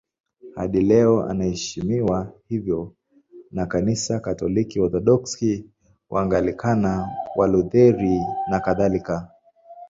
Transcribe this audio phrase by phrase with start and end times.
[0.55, 2.93] Hadi leo anaheshimiwa hivyo
[3.51, 5.65] na Kanisa Katoliki, Waorthodoksi,
[6.09, 8.19] Waanglikana, Walutheri
[8.49, 9.31] nakadhalika.